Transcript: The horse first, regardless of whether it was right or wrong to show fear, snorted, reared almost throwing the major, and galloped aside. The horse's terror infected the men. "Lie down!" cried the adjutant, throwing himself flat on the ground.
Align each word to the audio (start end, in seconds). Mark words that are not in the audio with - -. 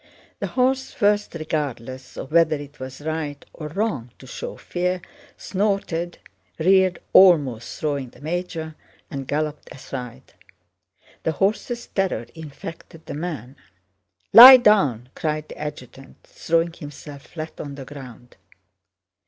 The 0.39 0.47
horse 0.47 0.89
first, 0.91 1.35
regardless 1.35 2.17
of 2.17 2.31
whether 2.31 2.55
it 2.55 2.79
was 2.79 3.01
right 3.01 3.45
or 3.53 3.67
wrong 3.67 4.09
to 4.17 4.25
show 4.25 4.57
fear, 4.57 4.99
snorted, 5.37 6.17
reared 6.57 6.97
almost 7.13 7.79
throwing 7.79 8.09
the 8.09 8.19
major, 8.19 8.73
and 9.11 9.27
galloped 9.27 9.71
aside. 9.71 10.33
The 11.21 11.33
horse's 11.33 11.85
terror 11.85 12.25
infected 12.33 13.05
the 13.05 13.13
men. 13.13 13.55
"Lie 14.33 14.57
down!" 14.57 15.09
cried 15.13 15.49
the 15.49 15.57
adjutant, 15.59 16.17
throwing 16.23 16.73
himself 16.73 17.21
flat 17.27 17.61
on 17.61 17.75
the 17.75 17.85
ground. 17.85 18.37